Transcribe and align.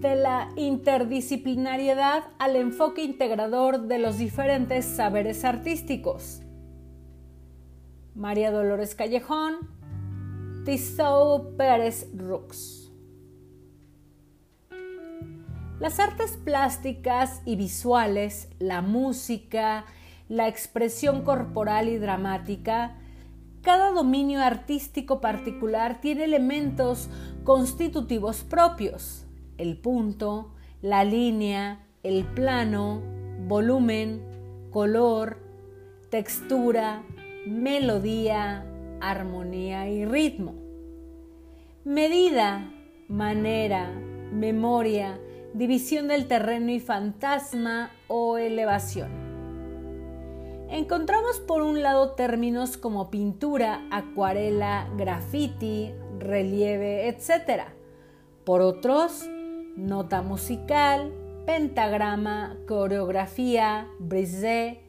de 0.00 0.14
la 0.14 0.48
interdisciplinariedad 0.54 2.24
al 2.38 2.54
enfoque 2.54 3.02
integrador 3.02 3.88
de 3.88 3.98
los 3.98 4.16
diferentes 4.16 4.84
saberes 4.84 5.44
artísticos. 5.44 6.42
María 8.14 8.52
Dolores 8.52 8.94
Callejón, 8.94 9.56
Tissot 10.64 11.56
Pérez 11.56 12.08
Rux. 12.14 12.92
Las 15.80 15.98
artes 15.98 16.38
plásticas 16.44 17.42
y 17.44 17.56
visuales, 17.56 18.50
la 18.60 18.82
música, 18.82 19.84
la 20.28 20.46
expresión 20.46 21.22
corporal 21.22 21.88
y 21.88 21.98
dramática, 21.98 22.96
cada 23.62 23.90
dominio 23.90 24.42
artístico 24.42 25.20
particular 25.20 26.00
tiene 26.00 26.24
elementos 26.24 27.08
constitutivos 27.44 28.44
propios 28.44 29.27
el 29.58 29.76
punto, 29.76 30.52
la 30.80 31.04
línea, 31.04 31.84
el 32.02 32.24
plano, 32.24 33.02
volumen, 33.46 34.22
color, 34.70 35.38
textura, 36.10 37.02
melodía, 37.46 38.64
armonía 39.00 39.88
y 39.88 40.04
ritmo. 40.04 40.54
Medida, 41.84 42.70
manera, 43.08 43.90
memoria, 44.32 45.18
división 45.54 46.08
del 46.08 46.28
terreno 46.28 46.70
y 46.70 46.80
fantasma 46.80 47.90
o 48.06 48.38
elevación. 48.38 49.28
Encontramos 50.70 51.40
por 51.40 51.62
un 51.62 51.82
lado 51.82 52.10
términos 52.10 52.76
como 52.76 53.10
pintura, 53.10 53.86
acuarela, 53.90 54.88
graffiti, 54.98 55.94
relieve, 56.18 57.08
etc. 57.08 57.62
Por 58.44 58.60
otros, 58.60 59.28
nota 59.78 60.22
musical, 60.22 61.12
pentagrama, 61.46 62.56
coreografía, 62.66 63.88
brisé, 63.98 64.80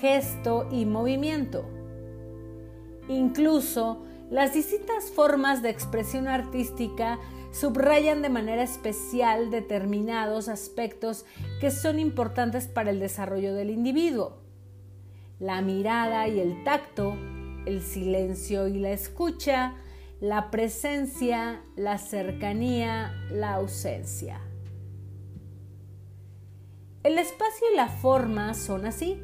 gesto 0.00 0.68
y 0.70 0.86
movimiento. 0.86 1.64
Incluso 3.08 4.02
las 4.30 4.54
distintas 4.54 5.10
formas 5.10 5.62
de 5.62 5.70
expresión 5.70 6.28
artística 6.28 7.18
subrayan 7.50 8.22
de 8.22 8.28
manera 8.28 8.62
especial 8.62 9.50
determinados 9.50 10.48
aspectos 10.48 11.26
que 11.60 11.72
son 11.72 11.98
importantes 11.98 12.68
para 12.68 12.90
el 12.90 13.00
desarrollo 13.00 13.54
del 13.54 13.70
individuo. 13.70 14.38
La 15.40 15.60
mirada 15.60 16.28
y 16.28 16.38
el 16.38 16.62
tacto, 16.62 17.16
el 17.66 17.82
silencio 17.82 18.68
y 18.68 18.78
la 18.78 18.90
escucha, 18.90 19.74
la 20.20 20.50
presencia, 20.50 21.62
la 21.76 21.96
cercanía, 21.96 23.14
la 23.30 23.54
ausencia. 23.54 24.42
El 27.02 27.18
espacio 27.18 27.66
y 27.72 27.76
la 27.76 27.88
forma 27.88 28.52
son 28.52 28.84
así, 28.84 29.18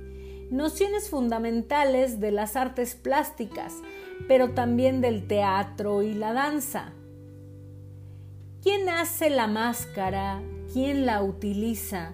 nociones 0.51 1.11
fundamentales 1.11 2.19
de 2.19 2.31
las 2.31 2.57
artes 2.57 2.95
plásticas, 2.95 3.75
pero 4.27 4.53
también 4.53 5.03
del 5.03 5.27
teatro 5.27 6.03
y 6.03 6.15
la 6.15 6.33
danza. 6.33 6.95
¿Quién 8.63 8.89
hace 8.89 9.29
la 9.29 9.49
máscara? 9.49 10.41
¿Quién 10.73 11.05
la 11.05 11.23
utiliza? 11.23 12.13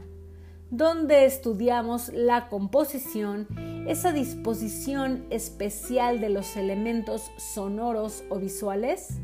¿Dónde 0.74 1.26
estudiamos 1.26 2.10
la 2.14 2.48
composición 2.48 3.46
esa 3.86 4.10
disposición 4.10 5.26
especial 5.28 6.18
de 6.18 6.30
los 6.30 6.56
elementos 6.56 7.30
sonoros 7.36 8.24
o 8.30 8.38
visuales? 8.38 9.18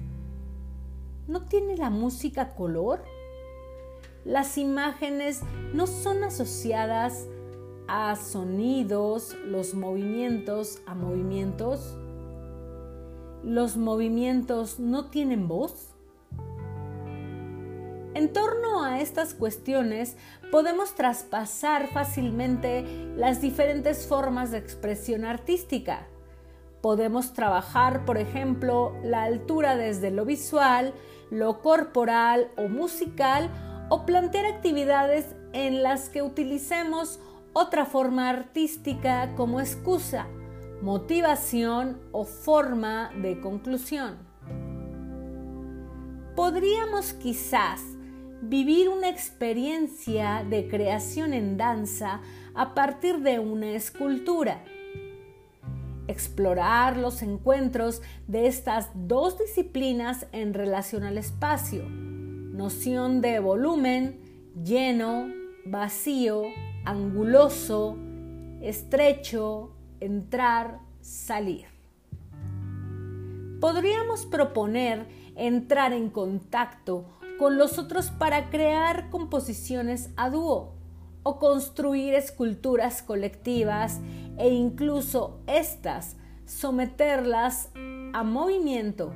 ¿No 1.27 1.47
tiene 1.47 1.79
la 1.79 1.89
música 1.89 2.55
color? 2.55 3.03
Las 4.27 4.59
imágenes 4.59 5.41
no 5.73 5.87
son 5.87 6.23
asociadas 6.23 7.27
a 7.87 8.15
sonidos, 8.17 9.35
los 9.47 9.73
movimientos 9.73 10.83
a 10.85 10.95
movimientos. 10.95 11.97
¿Los 13.43 13.79
movimientos 13.79 14.79
no 14.79 15.07
tienen 15.07 15.49
voz? 15.49 15.88
En 18.19 18.33
torno 18.33 18.83
a 18.83 18.99
estas 18.99 19.33
cuestiones 19.33 20.17
podemos 20.51 20.97
traspasar 20.97 21.87
fácilmente 21.87 22.85
las 23.15 23.41
diferentes 23.41 24.09
formas 24.09 24.51
de 24.51 24.59
expresión 24.59 25.25
artística. 25.25 26.09
Podemos 26.83 27.33
trabajar, 27.33 28.05
por 28.05 28.19
ejemplo, 28.19 28.93
la 29.05 29.23
altura 29.23 29.77
desde 29.77 30.11
lo 30.11 30.25
visual, 30.25 30.95
lo 31.31 31.61
corporal 31.61 32.51
o 32.57 32.67
musical 32.67 33.51
o 33.89 34.05
plantear 34.05 34.47
actividades 34.47 35.37
en 35.53 35.85
las 35.85 36.09
que 36.09 36.23
utilicemos 36.23 37.21
otra 37.53 37.85
forma 37.85 38.31
artística 38.31 39.33
como 39.37 39.61
excusa, 39.61 40.27
motivación 40.83 42.01
o 42.11 42.25
forma 42.25 43.13
de 43.23 43.41
conclusión. 43.41 44.17
Podríamos 46.35 47.13
quizás 47.13 47.81
vivir 48.41 48.89
una 48.89 49.09
experiencia 49.09 50.45
de 50.49 50.69
creación 50.69 51.33
en 51.33 51.57
danza 51.57 52.21
a 52.55 52.75
partir 52.75 53.19
de 53.19 53.39
una 53.39 53.71
escultura. 53.71 54.65
Explorar 56.07 56.97
los 56.97 57.23
encuentros 57.23 58.01
de 58.27 58.47
estas 58.47 58.91
dos 58.95 59.39
disciplinas 59.39 60.27
en 60.33 60.55
relación 60.55 61.05
al 61.05 61.19
espacio, 61.19 61.85
noción 61.89 63.21
de 63.21 63.41
volumen, 63.41 64.19
lleno, 64.65 65.29
vacío, 65.67 66.43
anguloso, 66.85 67.99
estrecho, 68.63 69.73
entrar, 70.01 70.81
salir. 71.01 71.67
Podríamos 73.61 74.25
proponer 74.25 75.07
entrar 75.35 75.93
en 75.93 76.11
contacto 76.11 77.18
con 77.39 77.57
los 77.57 77.79
otros 77.79 78.11
para 78.11 78.51
crear 78.51 79.11
composiciones 79.11 80.11
a 80.17 80.29
dúo 80.31 80.75
o 81.23 81.39
construir 81.39 82.15
esculturas 82.15 83.03
colectivas 83.03 84.01
e 84.39 84.49
incluso 84.49 85.41
estas 85.47 86.17
someterlas 86.47 87.71
a 88.13 88.23
movimiento. 88.25 89.13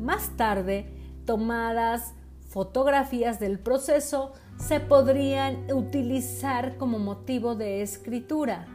Más 0.00 0.36
tarde, 0.36 0.92
tomadas 1.24 2.14
fotografías 2.48 3.40
del 3.40 3.58
proceso 3.58 4.32
se 4.58 4.80
podrían 4.80 5.70
utilizar 5.72 6.76
como 6.76 6.98
motivo 6.98 7.54
de 7.54 7.82
escritura. 7.82 8.66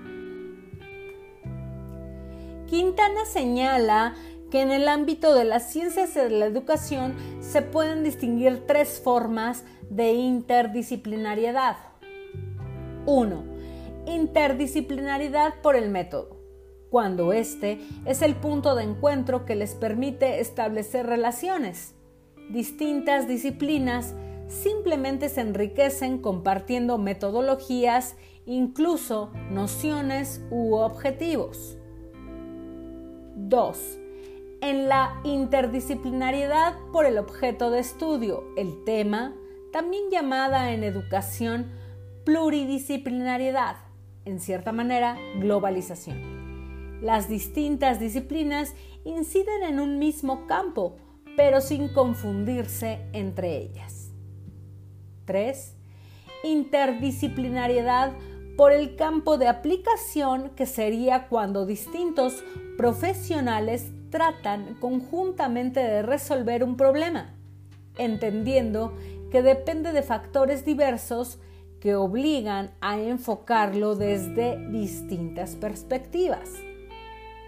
Quintana 2.67 3.25
señala 3.25 4.15
que 4.49 4.61
en 4.61 4.71
el 4.71 4.87
ámbito 4.87 5.33
de 5.33 5.45
las 5.45 5.71
ciencias 5.71 6.13
de 6.13 6.29
la 6.29 6.45
educación 6.45 7.15
se 7.51 7.61
pueden 7.61 8.05
distinguir 8.05 8.65
tres 8.65 9.01
formas 9.03 9.65
de 9.89 10.13
interdisciplinariedad. 10.13 11.75
1. 13.05 13.43
Interdisciplinariedad 14.05 15.55
por 15.61 15.75
el 15.75 15.89
método, 15.89 16.37
cuando 16.89 17.33
este 17.33 17.81
es 18.05 18.21
el 18.21 18.35
punto 18.35 18.73
de 18.75 18.83
encuentro 18.83 19.45
que 19.45 19.55
les 19.55 19.75
permite 19.75 20.39
establecer 20.39 21.07
relaciones. 21.07 21.93
Distintas 22.49 23.27
disciplinas 23.27 24.15
simplemente 24.47 25.27
se 25.27 25.41
enriquecen 25.41 26.19
compartiendo 26.19 26.97
metodologías, 26.97 28.15
incluso 28.45 29.29
nociones 29.49 30.41
u 30.51 30.75
objetivos. 30.75 31.77
2 33.35 34.00
en 34.61 34.87
la 34.87 35.19
interdisciplinariedad 35.23 36.75
por 36.93 37.05
el 37.05 37.17
objeto 37.17 37.71
de 37.71 37.79
estudio, 37.79 38.43
el 38.55 38.83
tema, 38.83 39.35
también 39.71 40.03
llamada 40.11 40.71
en 40.71 40.83
educación 40.83 41.71
pluridisciplinariedad, 42.23 43.77
en 44.25 44.39
cierta 44.39 44.71
manera 44.71 45.17
globalización. 45.39 47.01
Las 47.01 47.27
distintas 47.27 47.99
disciplinas 47.99 48.75
inciden 49.03 49.63
en 49.63 49.79
un 49.79 49.97
mismo 49.97 50.45
campo, 50.45 50.97
pero 51.35 51.59
sin 51.59 51.87
confundirse 51.89 53.01
entre 53.13 53.57
ellas. 53.57 54.11
3. 55.25 55.75
Interdisciplinariedad 56.43 58.13
por 58.57 58.71
el 58.71 58.95
campo 58.95 59.39
de 59.39 59.47
aplicación 59.47 60.51
que 60.51 60.67
sería 60.67 61.27
cuando 61.27 61.65
distintos 61.65 62.43
profesionales 62.77 63.91
tratan 64.11 64.75
conjuntamente 64.79 65.79
de 65.79 66.03
resolver 66.03 66.63
un 66.63 66.77
problema, 66.77 67.33
entendiendo 67.97 68.93
que 69.31 69.41
depende 69.41 69.93
de 69.93 70.03
factores 70.03 70.63
diversos 70.65 71.39
que 71.79 71.95
obligan 71.95 72.71
a 72.79 72.99
enfocarlo 72.99 73.95
desde 73.95 74.57
distintas 74.69 75.55
perspectivas. 75.55 76.49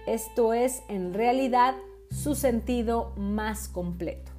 Esto 0.07 0.53
es 0.53 0.81
en 0.89 1.13
realidad 1.13 1.75
su 2.09 2.33
sentido 2.33 3.13
más 3.15 3.69
completo. 3.69 4.31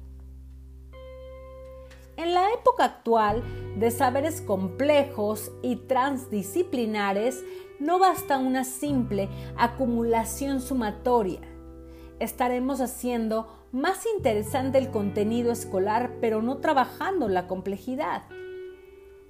En 2.17 2.33
la 2.33 2.51
época 2.53 2.85
actual 2.85 3.43
de 3.77 3.91
saberes 3.91 4.41
complejos 4.41 5.51
y 5.61 5.75
transdisciplinares, 5.75 7.43
no 7.79 7.99
basta 7.99 8.37
una 8.37 8.63
simple 8.63 9.29
acumulación 9.57 10.61
sumatoria. 10.61 11.41
Estaremos 12.19 12.79
haciendo 12.79 13.47
más 13.71 14.05
interesante 14.15 14.77
el 14.77 14.89
contenido 14.89 15.51
escolar, 15.51 16.13
pero 16.21 16.41
no 16.41 16.57
trabajando 16.57 17.27
la 17.27 17.47
complejidad. 17.47 18.23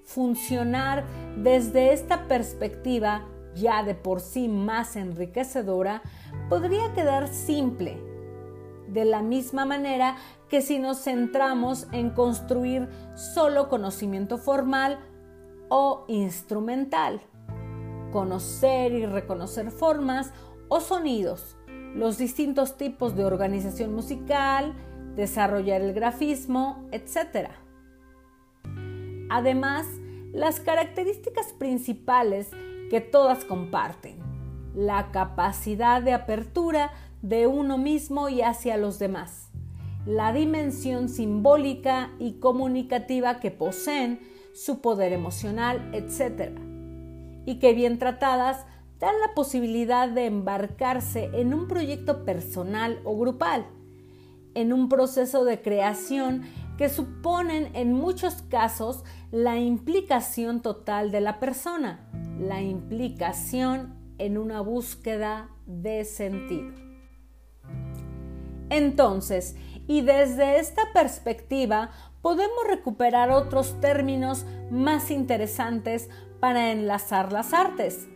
Funcionar 0.03 1.03
desde 1.35 1.93
esta 1.93 2.27
perspectiva, 2.27 3.27
ya 3.55 3.81
de 3.81 3.95
por 3.95 4.21
sí 4.21 4.47
más 4.47 4.95
enriquecedora, 4.95 6.03
podría 6.47 6.93
quedar 6.93 7.27
simple, 7.27 7.97
de 8.87 9.03
la 9.03 9.23
misma 9.23 9.65
manera 9.65 10.17
que 10.47 10.61
si 10.61 10.77
nos 10.77 11.03
centramos 11.03 11.87
en 11.91 12.11
construir 12.11 12.87
solo 13.15 13.67
conocimiento 13.67 14.37
formal 14.37 14.99
o 15.69 16.05
instrumental, 16.07 17.19
conocer 18.11 18.91
y 18.91 19.07
reconocer 19.07 19.71
formas 19.71 20.31
o 20.67 20.79
sonidos, 20.81 21.54
los 21.95 22.17
distintos 22.17 22.77
tipos 22.77 23.15
de 23.15 23.23
organización 23.23 23.95
musical, 23.95 24.73
desarrollar 25.15 25.81
el 25.81 25.93
grafismo, 25.93 26.85
etc. 26.91 27.49
Además, 29.29 29.87
las 30.33 30.59
características 30.59 31.53
principales 31.53 32.49
que 32.89 32.99
todas 32.99 33.45
comparten, 33.45 34.17
la 34.75 35.11
capacidad 35.11 36.01
de 36.01 36.11
apertura 36.11 36.91
de 37.21 37.47
uno 37.47 37.77
mismo 37.77 38.27
y 38.27 38.41
hacia 38.41 38.75
los 38.75 38.99
demás, 38.99 39.49
la 40.05 40.33
dimensión 40.33 41.07
simbólica 41.07 42.11
y 42.19 42.33
comunicativa 42.33 43.39
que 43.39 43.51
poseen, 43.51 44.19
su 44.53 44.81
poder 44.81 45.13
emocional, 45.13 45.89
etc. 45.93 46.51
Y 47.45 47.59
que 47.59 47.73
bien 47.73 47.99
tratadas 47.99 48.65
dan 48.99 49.13
la 49.19 49.33
posibilidad 49.33 50.09
de 50.09 50.25
embarcarse 50.25 51.29
en 51.33 51.53
un 51.53 51.67
proyecto 51.67 52.25
personal 52.25 52.99
o 53.03 53.17
grupal, 53.17 53.65
en 54.53 54.71
un 54.71 54.89
proceso 54.89 55.43
de 55.43 55.61
creación 55.61 56.43
que 56.77 56.89
suponen 56.89 57.69
en 57.73 57.93
muchos 57.93 58.41
casos 58.43 59.03
la 59.31 59.57
implicación 59.57 60.61
total 60.61 61.11
de 61.11 61.21
la 61.21 61.39
persona, 61.39 62.09
la 62.39 62.61
implicación 62.61 63.95
en 64.17 64.37
una 64.37 64.61
búsqueda 64.61 65.49
de 65.65 66.05
sentido. 66.05 66.73
Entonces, 68.69 69.55
y 69.87 70.01
desde 70.01 70.59
esta 70.59 70.81
perspectiva, 70.93 71.91
podemos 72.21 72.67
recuperar 72.67 73.29
otros 73.29 73.79
términos 73.81 74.45
más 74.71 75.11
interesantes 75.11 76.09
para 76.39 76.71
enlazar 76.71 77.31
las 77.31 77.53
artes. 77.53 78.07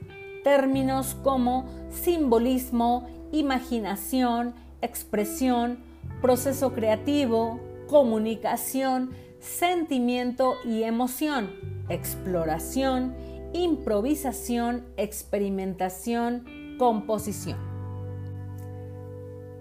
Términos 0.44 1.16
como 1.24 1.66
simbolismo, 1.90 3.08
imaginación, 3.32 4.54
expresión, 4.82 5.80
proceso 6.22 6.74
creativo, 6.74 7.60
comunicación, 7.88 9.12
sentimiento 9.40 10.56
y 10.66 10.84
emoción, 10.84 11.52
exploración, 11.90 13.16
improvisación, 13.54 14.86
experimentación, 14.98 16.46
composición. 16.78 17.58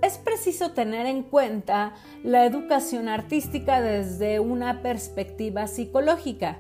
Es 0.02 0.16
preciso 0.16 0.72
tener 0.72 1.06
en 1.06 1.24
cuenta 1.24 1.94
la 2.22 2.44
educación 2.44 3.08
artística 3.08 3.80
desde 3.80 4.38
una 4.38 4.80
perspectiva 4.80 5.66
psicológica, 5.66 6.58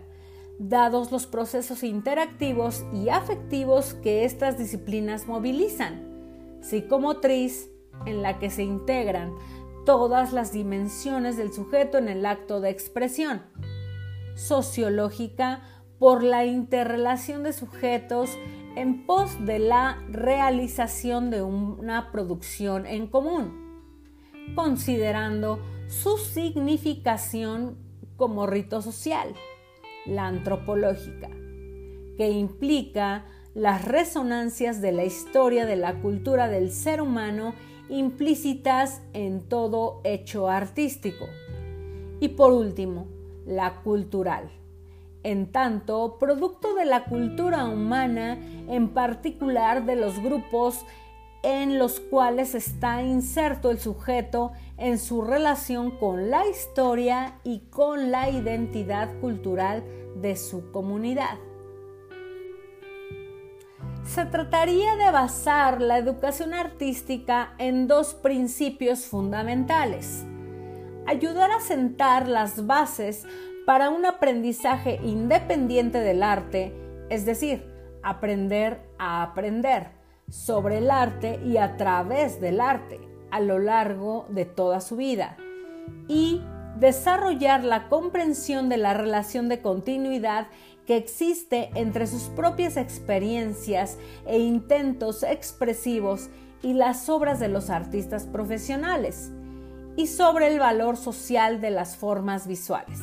dados 0.58 1.12
los 1.12 1.26
procesos 1.26 1.82
interactivos 1.82 2.84
y 2.92 3.08
afectivos 3.08 3.94
que 3.94 4.24
estas 4.24 4.58
disciplinas 4.58 5.26
movilizan, 5.26 6.58
psicomotriz, 6.60 7.70
en 8.06 8.22
la 8.22 8.38
que 8.38 8.50
se 8.50 8.62
integran 8.62 9.32
todas 9.84 10.32
las 10.32 10.52
dimensiones 10.52 11.36
del 11.36 11.52
sujeto 11.52 11.98
en 11.98 12.08
el 12.08 12.26
acto 12.26 12.60
de 12.60 12.70
expresión, 12.70 13.42
sociológica, 14.34 15.62
por 15.98 16.22
la 16.22 16.44
interrelación 16.44 17.42
de 17.42 17.52
sujetos 17.52 18.30
en 18.76 19.04
pos 19.04 19.44
de 19.44 19.58
la 19.58 19.98
realización 20.08 21.30
de 21.30 21.42
una 21.42 22.12
producción 22.12 22.86
en 22.86 23.08
común, 23.08 23.82
considerando 24.54 25.58
su 25.88 26.16
significación 26.16 27.76
como 28.16 28.46
rito 28.46 28.80
social, 28.82 29.34
la 30.06 30.26
antropológica, 30.26 31.30
que 32.16 32.30
implica 32.30 33.26
las 33.54 33.84
resonancias 33.84 34.80
de 34.80 34.92
la 34.92 35.04
historia 35.04 35.66
de 35.66 35.76
la 35.76 36.00
cultura 36.00 36.48
del 36.48 36.70
ser 36.70 37.00
humano 37.00 37.54
implícitas 37.88 39.02
en 39.12 39.40
todo 39.48 40.00
hecho 40.04 40.48
artístico. 40.48 41.26
Y 42.20 42.28
por 42.28 42.52
último, 42.52 43.06
la 43.46 43.82
cultural 43.82 44.50
en 45.22 45.50
tanto 45.50 46.16
producto 46.18 46.74
de 46.74 46.84
la 46.84 47.04
cultura 47.04 47.66
humana, 47.66 48.38
en 48.68 48.88
particular 48.88 49.84
de 49.84 49.96
los 49.96 50.22
grupos 50.22 50.84
en 51.42 51.78
los 51.78 52.00
cuales 52.00 52.54
está 52.54 53.02
inserto 53.02 53.70
el 53.70 53.78
sujeto 53.78 54.52
en 54.76 54.98
su 54.98 55.22
relación 55.22 55.92
con 55.92 56.30
la 56.30 56.46
historia 56.46 57.38
y 57.44 57.60
con 57.70 58.10
la 58.10 58.28
identidad 58.28 59.08
cultural 59.20 59.84
de 60.16 60.36
su 60.36 60.70
comunidad. 60.72 61.38
Se 64.04 64.24
trataría 64.24 64.96
de 64.96 65.10
basar 65.10 65.80
la 65.80 65.98
educación 65.98 66.54
artística 66.54 67.54
en 67.58 67.86
dos 67.86 68.14
principios 68.14 69.04
fundamentales. 69.04 70.24
Ayudar 71.06 71.50
a 71.50 71.60
sentar 71.60 72.26
las 72.26 72.66
bases 72.66 73.26
para 73.66 73.90
un 73.90 74.06
aprendizaje 74.06 74.98
independiente 75.04 76.00
del 76.00 76.22
arte, 76.22 76.74
es 77.10 77.26
decir, 77.26 77.70
aprender 78.02 78.80
a 78.98 79.22
aprender 79.22 79.97
sobre 80.30 80.78
el 80.78 80.90
arte 80.90 81.40
y 81.44 81.56
a 81.56 81.76
través 81.76 82.40
del 82.40 82.60
arte 82.60 83.00
a 83.30 83.40
lo 83.40 83.58
largo 83.58 84.26
de 84.30 84.44
toda 84.44 84.80
su 84.80 84.96
vida 84.96 85.36
y 86.08 86.42
desarrollar 86.78 87.64
la 87.64 87.88
comprensión 87.88 88.68
de 88.68 88.76
la 88.76 88.94
relación 88.94 89.48
de 89.48 89.60
continuidad 89.60 90.48
que 90.86 90.96
existe 90.96 91.70
entre 91.74 92.06
sus 92.06 92.24
propias 92.24 92.76
experiencias 92.76 93.98
e 94.26 94.38
intentos 94.38 95.22
expresivos 95.22 96.30
y 96.62 96.74
las 96.74 97.08
obras 97.08 97.40
de 97.40 97.48
los 97.48 97.68
artistas 97.70 98.26
profesionales 98.26 99.30
y 99.96 100.06
sobre 100.06 100.46
el 100.46 100.58
valor 100.58 100.96
social 100.96 101.60
de 101.60 101.70
las 101.70 101.96
formas 101.96 102.46
visuales. 102.46 103.00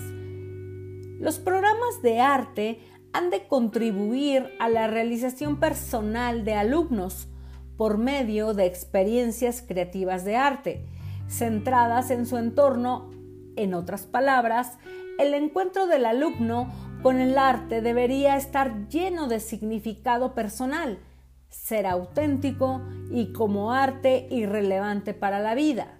Los 1.20 1.40
programas 1.40 2.02
de 2.02 2.20
arte 2.20 2.80
han 3.16 3.30
de 3.30 3.48
contribuir 3.48 4.54
a 4.60 4.68
la 4.68 4.88
realización 4.88 5.58
personal 5.58 6.44
de 6.44 6.54
alumnos 6.54 7.30
por 7.78 7.98
medio 7.98 8.54
de 8.54 8.66
experiencias 8.66 9.64
creativas 9.66 10.26
de 10.26 10.36
arte, 10.36 10.86
centradas 11.30 12.12
en 12.12 12.26
su 12.26 12.36
entorno. 12.36 13.10
En 13.56 13.74
otras 13.74 14.06
palabras, 14.06 14.78
el 15.18 15.34
encuentro 15.34 15.88
del 15.88 16.06
alumno 16.06 16.70
con 17.04 17.22
el 17.22 17.38
arte 17.38 17.80
debería 17.80 18.36
estar 18.36 18.90
lleno 18.90 19.30
de 19.30 19.40
significado 19.40 20.36
personal, 20.36 21.00
ser 21.48 21.88
auténtico 21.88 22.82
y 23.10 23.32
como 23.32 23.72
arte 23.72 24.28
irrelevante 24.30 25.14
para 25.14 25.40
la 25.40 25.56
vida. 25.56 26.00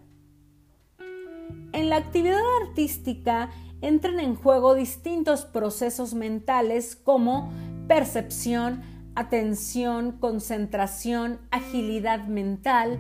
En 1.72 1.90
la 1.90 1.96
actividad 1.96 2.42
artística 2.68 3.52
entran 3.88 4.20
en 4.20 4.36
juego 4.36 4.74
distintos 4.74 5.46
procesos 5.46 6.16
mentales 6.16 6.96
como 6.96 7.52
percepción, 7.88 8.82
atención, 9.14 10.14
concentración, 10.14 11.40
agilidad 11.52 12.26
mental, 12.26 12.98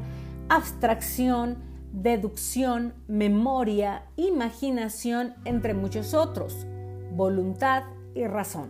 abstracción, 0.47 1.57
deducción, 1.91 2.93
memoria, 3.07 4.03
imaginación, 4.15 5.33
entre 5.43 5.73
muchos 5.73 6.13
otros, 6.13 6.67
voluntad 7.11 7.85
y 8.13 8.27
razón. 8.27 8.69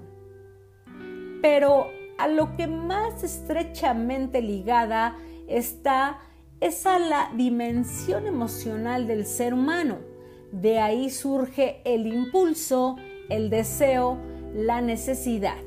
Pero 1.42 1.88
a 2.18 2.30
lo 2.30 2.56
que 2.56 2.68
más 2.68 3.26
estrechamente 3.26 4.42
ligada 4.42 5.18
está 5.50 6.20
es 6.62 6.86
a 6.86 6.98
la 6.98 7.30
dimensión 7.36 8.26
emocional 8.26 9.06
del 9.06 9.26
ser 9.26 9.54
humano 9.54 10.15
de 10.52 10.80
ahí 10.80 11.10
surge 11.10 11.82
el 11.84 12.08
impulso, 12.08 12.98
el 13.30 13.50
deseo, 13.50 14.18
la 14.54 14.82
necesidad. 14.82 15.58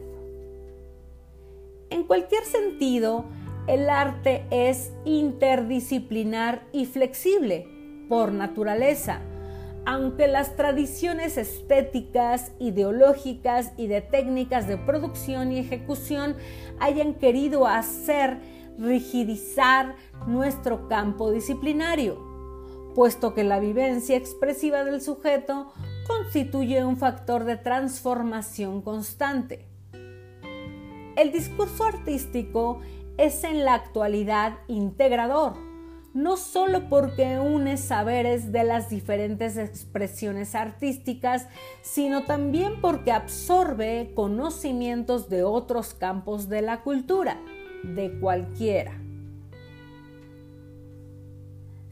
En 1.91 2.05
cualquier 2.05 2.45
sentido, 2.45 3.25
el 3.67 3.91
arte 3.91 4.47
es 4.51 4.93
interdisciplinar 5.05 6.67
y 6.73 6.87
flexible 6.87 7.67
por 8.09 8.33
naturaleza, 8.33 9.21
aunque 9.85 10.29
las 10.29 10.57
tradiciones 10.57 11.37
estéticas, 11.37 12.53
ideológicas 12.59 13.73
y 13.77 13.87
de 13.87 14.01
técnicas 14.01 14.69
de 14.69 14.77
producción 14.77 15.53
y 15.53 15.59
ejecución 15.59 16.37
hayan 16.79 17.15
querido 17.15 17.67
hacer 17.67 18.39
rigidizar 18.79 19.97
nuestro 20.27 20.89
campo 20.89 21.31
disciplinario, 21.31 22.28
puesto 22.99 23.33
que 23.33 23.45
la 23.45 23.61
vivencia 23.61 24.17
expresiva 24.17 24.83
del 24.83 25.01
sujeto 25.01 25.73
constituye 26.09 26.85
un 26.85 26.97
factor 26.97 27.45
de 27.45 27.57
transformación 27.57 28.83
constante. 28.83 29.69
El 31.15 31.31
discurso 31.31 31.85
artístico 31.85 32.81
es 33.17 33.45
en 33.45 33.65
la 33.65 33.75
actualidad 33.75 34.59
integrador, 34.67 35.53
no 36.13 36.37
solo 36.37 36.89
porque 36.89 37.39
une 37.39 37.77
saberes 37.77 38.51
de 38.51 38.65
las 38.65 38.91
diferentes 38.91 39.57
expresiones 39.59 40.57
artísticas, 40.57 41.47
sino 41.83 42.25
también 42.25 42.81
porque 42.81 43.13
absorbe 43.13 44.11
conocimientos 44.17 45.29
de 45.29 45.45
otros 45.45 45.95
campos 45.95 46.49
de 46.49 46.63
la 46.63 46.83
cultura, 46.83 47.41
de 47.85 48.19
cualquiera. 48.19 49.01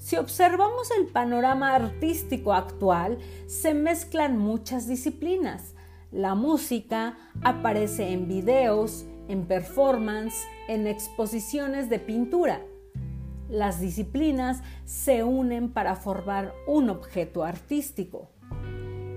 Si 0.06 0.14
observamos 0.14 0.92
el 0.92 1.08
panorama 1.08 1.74
artístico 1.74 2.52
actual, 2.52 3.18
se 3.48 3.74
mezclan 3.74 4.38
muchas 4.38 4.86
disciplinas. 4.86 5.74
La 6.12 6.36
música 6.36 7.16
aparece 7.42 8.12
en 8.12 8.28
videos, 8.28 9.04
en 9.26 9.46
performance, 9.46 10.44
en 10.68 10.86
exposiciones 10.86 11.90
de 11.90 11.98
pintura. 11.98 12.60
Las 13.48 13.80
disciplinas 13.80 14.62
se 14.84 15.24
unen 15.24 15.72
para 15.72 15.96
formar 15.96 16.54
un 16.68 16.88
objeto 16.88 17.42
artístico 17.42 18.30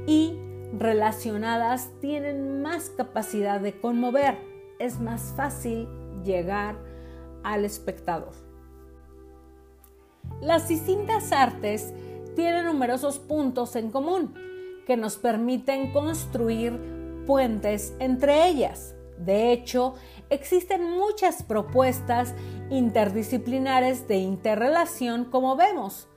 y 0.07 0.39
relacionadas 0.75 1.91
tienen 2.01 2.63
más 2.63 2.89
capacidad 2.89 3.61
de 3.61 3.79
conmover. 3.79 4.39
Es 4.79 4.99
más 4.99 5.35
fácil 5.37 5.87
llegar 6.23 6.79
al 7.43 7.63
espectador. 7.63 8.48
Las 10.41 10.67
distintas 10.67 11.31
artes 11.31 11.93
tienen 12.35 12.65
numerosos 12.65 13.19
puntos 13.19 13.75
en 13.75 13.91
común 13.91 14.33
que 14.85 14.95
nos 14.95 15.17
permiten 15.17 15.91
construir 15.91 16.79
puentes 17.27 17.93
entre 17.99 18.47
ellas. 18.47 18.95
De 19.17 19.51
hecho, 19.51 19.95
existen 20.29 20.83
muchas 20.83 21.43
propuestas 21.43 22.33
interdisciplinares 22.69 24.07
de 24.07 24.17
interrelación 24.17 25.25
como 25.25 25.57
vemos, 25.57 26.07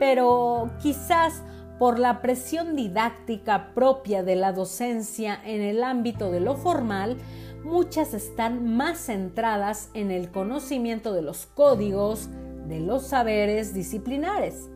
pero 0.00 0.70
quizás 0.82 1.42
por 1.78 1.98
la 1.98 2.20
presión 2.20 2.76
didáctica 2.76 3.72
propia 3.72 4.22
de 4.22 4.36
la 4.36 4.52
docencia 4.52 5.40
en 5.44 5.62
el 5.62 5.82
ámbito 5.82 6.30
de 6.30 6.40
lo 6.40 6.56
formal, 6.56 7.16
muchas 7.64 8.12
están 8.14 8.76
más 8.76 8.98
centradas 9.06 9.90
en 9.94 10.10
el 10.10 10.30
conocimiento 10.30 11.14
de 11.14 11.22
los 11.22 11.46
códigos, 11.46 12.28
de 12.70 12.80
los 12.80 13.06
saberes 13.08 13.74
disciplinares, 13.74 14.70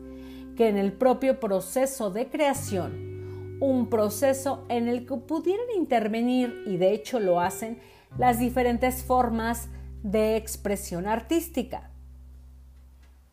que 0.55 0.67
en 0.67 0.77
el 0.77 0.93
propio 0.93 1.39
proceso 1.39 2.11
de 2.11 2.29
creación 2.29 3.15
un 3.59 3.89
proceso 3.89 4.65
en 4.69 4.87
el 4.87 5.05
que 5.05 5.15
pudieran 5.15 5.65
intervenir, 5.75 6.63
y 6.67 6.77
de 6.77 6.93
hecho 6.93 7.19
lo 7.19 7.39
hacen, 7.39 7.79
las 8.17 8.37
diferentes 8.37 9.03
formas 9.03 9.69
de 10.03 10.35
expresión 10.35 11.07
artística. 11.07 11.89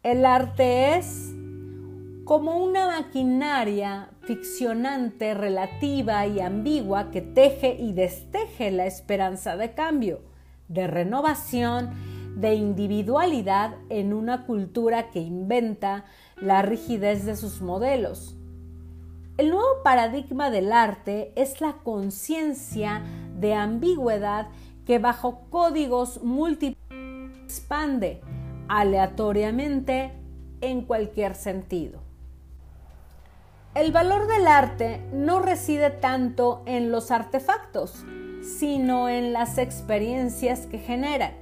El 0.02 0.24
arte 0.24 0.96
es 0.96 1.32
como 2.24 2.56
una 2.56 2.86
maquinaria 2.86 4.10
ficcionante, 4.22 5.34
relativa 5.34 6.26
y 6.26 6.40
ambigua 6.40 7.10
que 7.10 7.20
teje 7.20 7.76
y 7.78 7.92
desteje 7.92 8.70
la 8.70 8.86
esperanza 8.86 9.56
de 9.56 9.74
cambio, 9.74 10.20
de 10.68 10.86
renovación, 10.86 11.90
de 12.36 12.54
individualidad 12.54 13.74
en 13.88 14.12
una 14.12 14.46
cultura 14.46 15.10
que 15.10 15.20
inventa 15.20 16.04
la 16.36 16.62
rigidez 16.62 17.24
de 17.24 17.36
sus 17.36 17.60
modelos, 17.60 18.36
el 19.38 19.50
nuevo 19.50 19.82
paradigma 19.82 20.50
del 20.50 20.72
arte 20.72 21.32
es 21.36 21.60
la 21.60 21.78
conciencia 21.82 23.02
de 23.38 23.54
ambigüedad 23.54 24.48
que 24.84 24.98
bajo 24.98 25.46
códigos 25.48 26.22
múltiples 26.22 26.76
expande 27.52 28.20
aleatoriamente 28.68 30.12
en 30.60 30.82
cualquier 30.82 31.34
sentido. 31.34 32.00
El 33.74 33.92
valor 33.92 34.26
del 34.26 34.46
arte 34.46 35.02
no 35.12 35.40
reside 35.40 35.90
tanto 35.90 36.62
en 36.66 36.90
los 36.90 37.10
artefactos, 37.10 38.04
sino 38.42 39.08
en 39.08 39.32
las 39.32 39.58
experiencias 39.58 40.66
que 40.66 40.78
generan, 40.78 41.32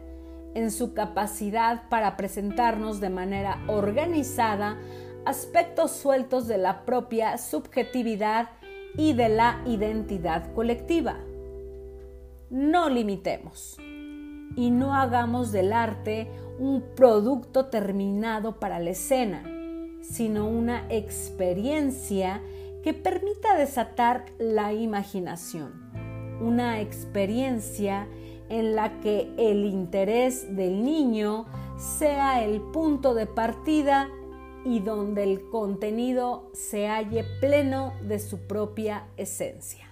en 0.54 0.70
su 0.70 0.94
capacidad 0.94 1.88
para 1.88 2.16
presentarnos 2.16 3.00
de 3.00 3.10
manera 3.10 3.62
organizada 3.68 4.78
aspectos 5.24 5.92
sueltos 5.92 6.48
de 6.48 6.58
la 6.58 6.84
propia 6.84 7.38
subjetividad 7.38 8.50
y 8.96 9.12
de 9.12 9.28
la 9.28 9.62
identidad 9.66 10.52
colectiva. 10.54 11.18
No 12.50 12.88
limitemos 12.88 13.76
y 14.56 14.70
no 14.70 14.94
hagamos 14.94 15.52
del 15.52 15.72
arte 15.72 16.28
un 16.58 16.82
producto 16.96 17.66
terminado 17.66 18.58
para 18.58 18.80
la 18.80 18.90
escena, 18.90 19.44
sino 20.02 20.48
una 20.48 20.84
experiencia 20.90 22.42
que 22.82 22.94
permita 22.94 23.56
desatar 23.56 24.24
la 24.38 24.72
imaginación, 24.72 25.90
una 26.40 26.80
experiencia 26.80 28.08
en 28.50 28.74
la 28.74 29.00
que 29.00 29.32
el 29.38 29.64
interés 29.64 30.54
del 30.54 30.84
niño 30.84 31.46
sea 31.78 32.44
el 32.44 32.60
punto 32.60 33.14
de 33.14 33.26
partida 33.26 34.10
y 34.64 34.80
donde 34.80 35.22
el 35.22 35.48
contenido 35.48 36.50
se 36.52 36.88
halle 36.88 37.24
pleno 37.40 37.94
de 38.02 38.18
su 38.18 38.38
propia 38.46 39.06
esencia. 39.16 39.89